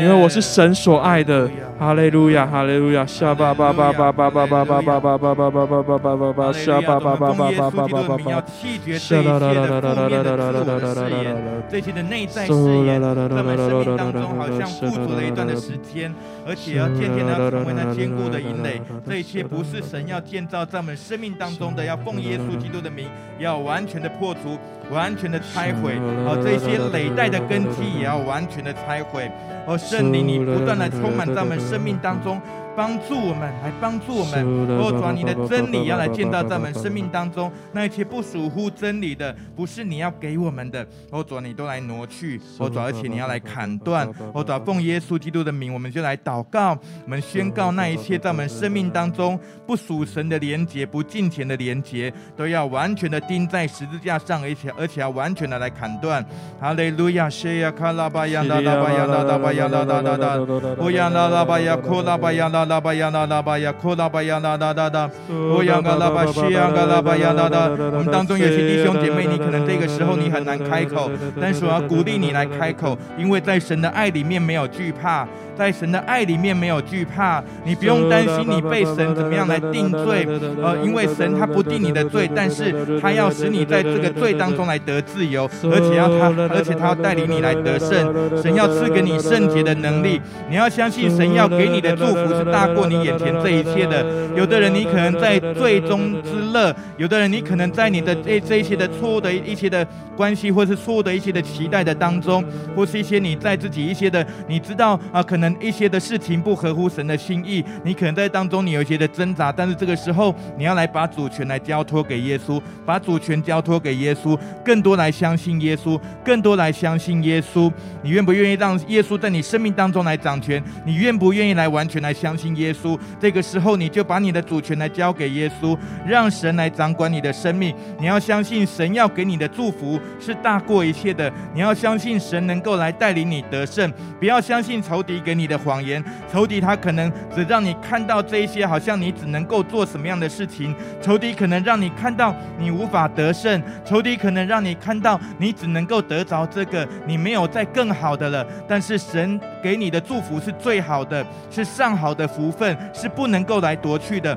[0.00, 1.48] 因为我是神所爱的。
[1.78, 11.36] 哈利路亚，哈利路亚，下巴巴巴巴巴巴巴巴巴巴巴巴巴巴巴巴巴巴，沙巴巴巴巴巴巴巴巴巴，要弃绝这一切的负面的自我誓言，
[11.70, 12.52] 这些的内在誓
[12.84, 16.12] 言，在我们生命当中好像富足了一段的时间，
[16.44, 18.82] 而且要渐渐的要成为那坚固的营垒。
[19.08, 23.06] 这一切不是神要建造在我们生命当中的，要奉耶稣基督的名，
[23.38, 24.58] 要完全的破除，
[24.90, 29.30] 完全的拆毁，而，这些累代的根基也要完全的拆毁。
[29.66, 32.40] 哦，圣灵，你不断的充满在我们生命当中。
[32.78, 34.78] 帮助我们，来帮助我们。
[34.78, 37.50] 哦，主啊，你的真理要来建造在我们生命当中。
[37.72, 40.86] 那一切不属乎真理的，不是你要给我们的。
[41.10, 42.40] 哦，主啊，你都来挪去。
[42.58, 44.08] 哦，主，而且你要来砍断。
[44.32, 46.78] 哦，主，奉耶稣基督的名，我们就来祷告。
[47.04, 56.24] 我们宣告那一切在我们生命当中不属神的连结、不敬虔的连结，都要完全的钉在十字架上，而且而且要完全的来砍断。
[56.60, 60.36] 哈利路亚，谢呀卡拉巴呀拉拉巴呀拉拉巴呀拉拉拉拉，
[60.78, 62.67] 哦呀拉拉巴呀库拉巴呀拉。
[62.68, 65.10] 拉巴呀拉拉巴呀，库拉巴呀拉拉拉拉，
[65.52, 67.68] 欧阳嘎拉巴西亚嘎拉巴呀拉拉。
[67.68, 71.10] 我们当中有些弟兄姐妹，你可能这个时候你很难开口，
[71.40, 75.26] 但是我要鼓励你来开口，因为在神的爱里面没有惧怕。
[75.58, 80.26] 在神的爱里面没有惧怕，你不用担心你被神怎么样来定罪，
[80.62, 87.98] 呃，因为神他不定你的罪，但是他要使你在这个罪当中来得自由，而且要他，而且他要带领你来得胜。
[88.40, 94.06] 神要赐给你圣洁的能力，你要相信神要给你的祝福是大过你眼前这一切的。
[94.36, 99.84] 有的人，你可能在罪中之乐；有的人，你可能在你的这这一些的错误的一些的
[100.16, 102.44] 关系，或是错误的一些的期待的当中，
[102.76, 117.72] 或是一些你在自己一些的，你知道啊，可能一些的事情不合乎神的心意，你可能在当中你有一些的挣扎，但是这个时候你要来把主权来交托给耶稣，把主权交托给耶稣，更多来相信耶稣，更多来相信耶稣。
[118.02, 120.62] 你愿不愿意让耶稣在你生命当中来掌权？
[120.84, 122.98] 你愿不愿意来完全来相信耶稣？
[123.20, 125.76] 这个时候你就把你的主权来交给耶稣，
[126.06, 127.74] 让神来掌管你的生命。
[127.98, 131.32] 你要相信神要给你的祝福是大过一切的。
[131.54, 136.02] 你要相信神能够来带领你得胜，不要相信仇敌给你的谎言。
[136.32, 140.74] 仇敌他可能只让你看到这一些，好像你只能够做什么样的事情。
[141.00, 148.44] 仇敌可能让你看到你无法得胜，仇敌可能让你看到你只能够得着这个，你没有再更好的了。
[148.66, 154.36] 但是神给你的祝福是最好的，是上好的福分，是不能够来夺去的。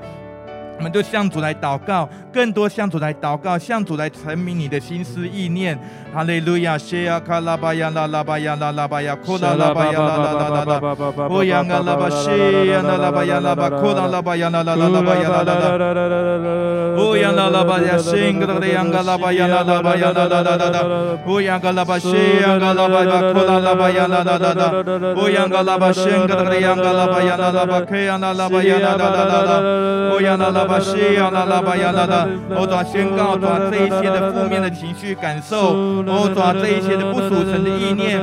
[0.81, 5.77] 我们就向主来祷告，更多向主来祷告，向主来陈明你的心思意念。
[6.11, 15.77] 哈利路亚，谢亚卡拉巴亚拉拉巴亚拉拉巴亚库拉拉巴亚拉拉拉拉拉，乌央嘎拉巴谢亚拉拉巴亚拉巴库拉拉巴亚拉拉拉拉巴亚拉拉拉，
[16.97, 20.83] 乌央拉拉巴亚辛格的央嘎拉巴亚拉拉巴亚拉拉拉拉拉，
[21.27, 24.73] 乌央嘎拉巴谢亚嘎拉巴巴库拉拉巴亚拉拉拉拉，
[25.15, 30.70] 乌央嘎拉巴辛格的央嘎拉巴亚拉拉巴克亚拉拉巴亚拉拉拉拉拉，乌央拉拉。
[30.71, 35.73] 巴西呀啦啦巴呀啦啦，我抓宣告抓这一些的负面的情绪感受，
[36.07, 38.17] 我抓这一些的不属神的意念，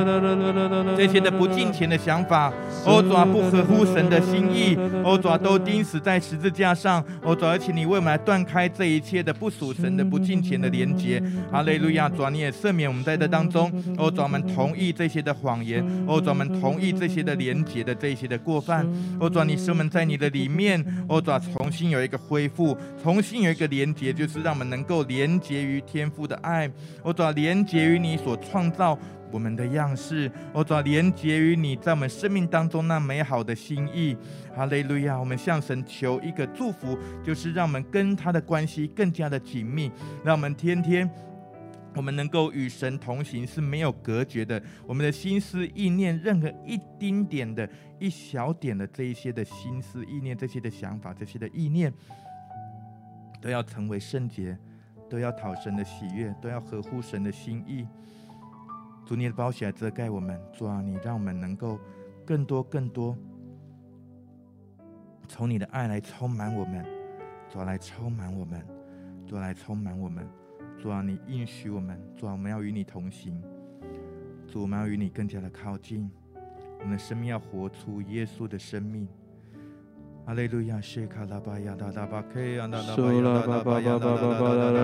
[0.97, 2.51] 这些的不敬虔的想法，
[2.87, 11.21] 我抓不合乎神的心意，我抓都钉死在十字架上，我抓而且你为我们来断开这一切的不属神的不敬虔的连结。
[11.51, 18.87] 哈利路亚，抓你也赦免我们在这当中，我抓我们同意这些的谎言，我抓我们同意这些的连结的这一些的过犯，
[19.19, 22.38] 我抓你使我们在你的里面，我抓重新有一个恢。
[22.39, 26.71] 恢复，重新有一个连接，就是让我们能够连接于天父的爱。
[27.03, 28.97] 我主要连接于你所创造
[29.29, 34.15] 我们的样式，我主要连接于你在我们生命当中那美好的心意。
[34.55, 35.19] 哈利路亚！
[35.19, 39.91] 我们向神求一个祝福，就是让我们跟他的关系更加的紧密，
[40.23, 41.09] 让我们天天
[41.95, 44.61] 我们能够与神同行是没有隔绝的。
[44.87, 47.67] 我们的心思意念，任何一丁点的
[47.99, 51.91] 一小点的这一些的心思意念，这些的想法，这些的意念。
[53.41, 54.57] 都要成为圣洁，
[55.09, 57.87] 都要讨神的喜悦，都要合乎神的心意。
[59.05, 61.79] 主，你的宝血遮盖我们，主啊，你让我们能够
[62.25, 63.17] 更多、更多
[65.27, 66.85] 从你的爱来充满我们，
[67.49, 68.63] 主啊，来充满我们，
[69.25, 70.27] 主啊，来充满我们。
[70.77, 73.41] 主啊，你应许我们，主啊，我们要与你同行，
[74.47, 76.09] 主，我们要与你更加的靠近，
[76.79, 79.07] 我们的生命要活出耶稣的生命。
[80.29, 84.77] 哈利路亚，谢卡拉巴亚达达巴克亚达达巴亚达达巴亚达达达达，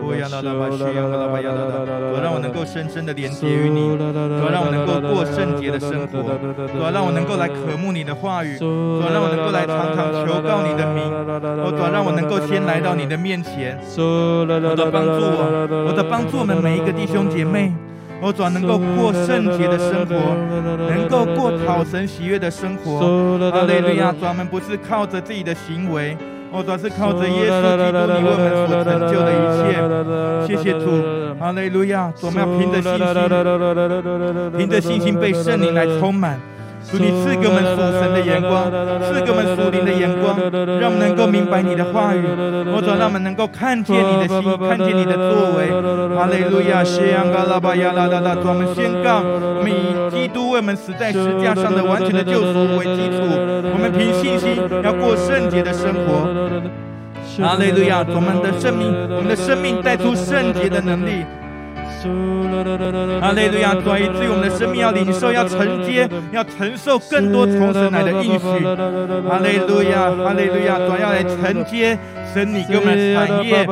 [0.00, 6.24] 乌亚达达巴西亚拉巴亚达达，主让我能够深深的连接于你，主让我能够过圣洁的生活，
[6.72, 8.64] 主让我能够来渴慕你的话语，主
[9.12, 11.04] 让我能够来常常求告你的名，
[11.60, 17.74] 我主让我能够先来到你的面前，我的帮助我，我的帮助我们每一个弟兄姐妹。
[18.22, 20.14] 我主能够过圣洁的生活，
[20.88, 23.00] 能够过讨神喜悦的生活。
[23.50, 24.12] 哈利路亚！
[24.12, 26.16] 主，我们不是靠着自己的行为，
[26.52, 29.74] 我主是靠着耶稣基督你为我们所成就的一切。
[30.46, 30.86] 谢谢主，
[31.40, 32.12] 哈利路亚！
[32.22, 36.38] 我们要凭着信心，凭着信心被圣灵来充满。
[36.90, 38.70] 主，你赐给我们属神的眼光，
[39.06, 40.36] 赐给我们属灵的眼光，
[40.80, 42.22] 让我们能够明白你的话语。
[42.74, 45.70] 我主，让我们能够看见你的心，看见你的作为。
[46.16, 53.24] 哈利路亚，谢安嘎拉巴亚拉拉拉，主，我们宣告，我们以基督为我们死在十字架上的完全的救赎为基础，
[53.72, 56.28] 我们凭信心要过圣洁的生活。
[57.42, 61.24] 哈利路亚，我们的生命，我们的生命带出圣洁的能力。
[63.20, 63.74] 哈利路亚！
[63.74, 68.64] 主，以至于我们的生命要领受，要承接，要承受更多从神来的应许。
[69.28, 70.10] 哈利路亚！
[70.10, 70.78] 哈利路亚！
[70.78, 71.98] 主要来承接。
[72.32, 73.64] 神，你给我们的产业，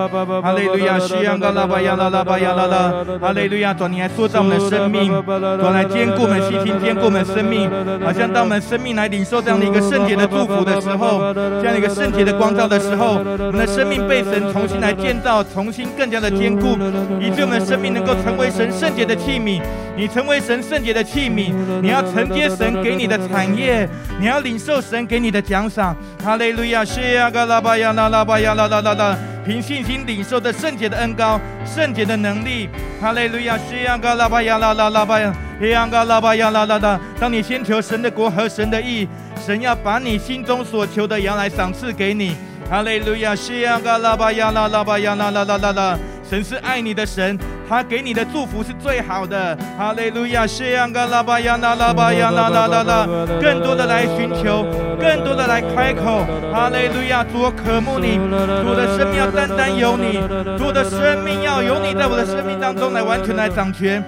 [0.42, 7.70] 哈利路亚，西央嘎拉巴呀啦拉巴呀啦啦，哈利路亚，主，你来塑造我们的生命，主来坚固我们信心，坚固我们生命，
[8.04, 16.76] 好像当我们生命来领受这样的一个圣洁的祝福的时候，这样的一个圣洁的光照的时候，我们的生命被神重新来建造，重新更加的坚固，
[17.20, 19.60] 以致我们的生命能够成为神圣洁的器皿。
[19.96, 23.86] 你成为神圣洁的器皿，你要承接神给你的产业，
[24.18, 25.94] 你要领受神给你的奖赏。
[26.24, 29.16] 哈利路亚，西呀嘎拉巴呀啦拉巴呀啦啦啦啦。
[29.44, 32.68] 凭信心领受的圣洁的恩膏、圣洁的能力。
[33.00, 33.56] 哈利路亚！
[33.56, 37.00] 西央高拉巴呀拉拉拉巴亚，西央高拉巴呀拉拉拉。
[37.18, 39.08] 当你先求神的国和神的义，
[39.44, 42.36] 神要把你心中所求的羊来赏赐给你。
[42.68, 43.34] 哈利路亚！
[43.34, 45.98] 西央高拉巴呀拉拉巴呀拉拉拉拉拉。
[46.30, 47.36] 神是爱你的神，
[47.68, 49.58] 他给你的祝福是最好的。
[49.76, 50.46] 哈利路亚！
[50.46, 53.04] 西央高拉巴亚那拉巴亚那拉拉拉。
[53.42, 54.64] 更多的来寻求，
[55.00, 56.24] 更多的来开口。
[56.52, 57.24] 哈利路亚！
[57.24, 58.14] 主，我渴慕你，
[58.62, 60.20] 主的生命要单单有你，
[60.56, 64.00] 主的生命要有你，在我的生命当中来完全来掌权。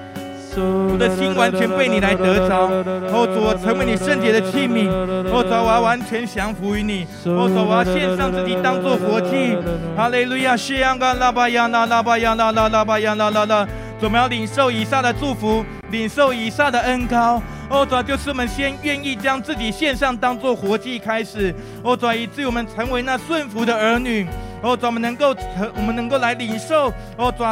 [0.60, 2.68] 我的心完全被你来得着，
[3.12, 9.56] 哦主，我成为你圣洁的器皿，哦主，我要完全降服于你，哦主，我要献上自己当做活祭。
[9.96, 13.66] 哈利路亚，西央嘎拉巴亚那拉巴亚那拉拉巴亚那拉拉，
[14.00, 17.40] 我们要领受以撒的祝福，领受以撒的恩膏。
[17.70, 24.26] 哦主，就是我们先愿意将自己献上当做活祭开始，哦主，以致我们成为那顺服的儿女，
[24.60, 27.42] 哦主，我们能够成，我们能够来领受，哦主，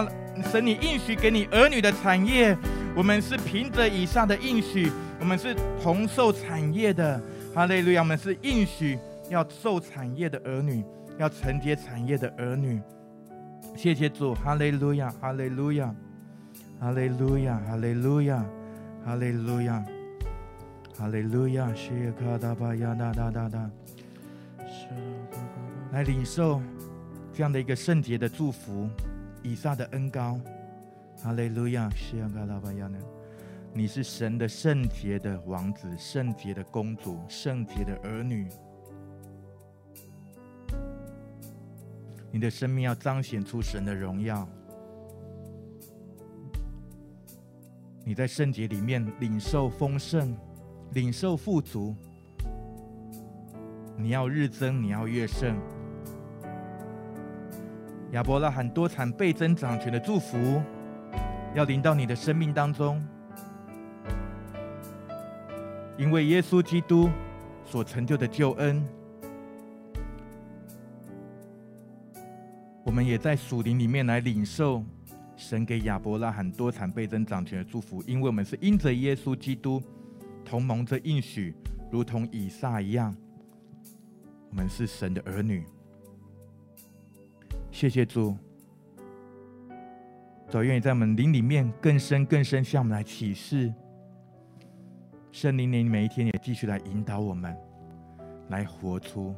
[0.50, 2.56] 神你应许给你儿女的产业。
[2.96, 7.20] 我们是凭着以撒的应许，我们是同受产业的。
[7.54, 8.02] 哈利路亚！
[8.02, 8.96] 我们是应许
[9.28, 10.84] 要受产业的儿女，
[11.18, 12.80] 要承接产业的儿女。
[13.76, 14.34] 谢谢主！
[14.34, 15.10] 哈利路亚！
[15.20, 15.92] 哈利路亚！
[16.78, 17.60] 哈利路亚！
[17.66, 18.44] 哈利路亚！
[19.04, 19.84] 哈利路亚！
[20.96, 21.72] 哈利路亚！
[21.74, 23.70] 谢谢卡达巴亚哒哒哒哒，
[25.92, 26.60] 来领受
[27.32, 28.88] 这样的一个圣洁的祝福，
[29.42, 30.38] 以撒的恩膏。
[31.22, 32.98] 哈利路亚，西亚嘎拉巴亚呢？
[33.74, 38.48] 你是神的圣洁的王子，圣洁的公主，圣洁的儿女。
[42.32, 44.48] 你的生命要彰显出神的荣耀。
[48.02, 50.34] 你在圣洁里面领受丰盛，
[50.92, 51.94] 领受富足。
[53.94, 55.54] 你要日增，你要月盛。
[58.12, 60.62] 亚伯拉罕多产倍增掌权的祝福。
[61.54, 63.02] 要临到你的生命当中，
[65.98, 67.10] 因为耶稣基督
[67.64, 68.86] 所成就的救恩，
[72.84, 74.84] 我们也在属灵里面来领受
[75.36, 79.82] 神给亚伯拉罕多产倍增长权的祝福，因为我们是因着耶稣基督
[80.44, 81.54] 同盟着应许，
[81.90, 83.12] 如同以撒一样，
[84.50, 85.66] 我们是神的儿女。
[87.72, 88.36] 谢谢主。
[90.50, 93.72] 主愿意在我们灵里面更深更深向我们来启示，
[95.30, 97.56] 圣灵你每一天也继续来引导我们，
[98.48, 99.32] 来活出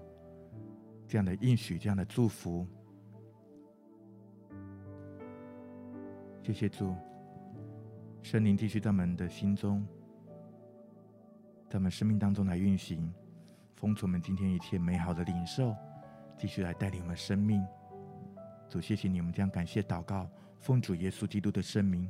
[1.06, 2.66] 这样的应许，这样的祝福。
[6.42, 6.94] 谢谢主，
[8.22, 9.86] 圣灵继续在我们的心中，
[11.68, 13.12] 在我们生命当中来运行，
[13.76, 15.76] 封存我们今天一切美好的领受，
[16.38, 17.62] 继续来带领我们生命。
[18.70, 20.26] 主，谢谢你，我们将感谢祷告。
[20.62, 22.08] 奉主耶稣基督的圣名，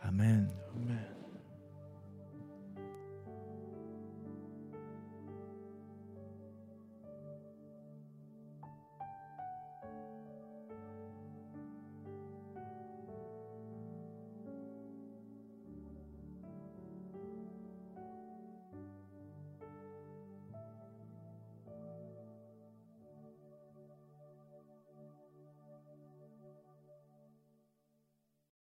[0.00, 0.48] 阿门。
[0.74, 1.21] 阿门。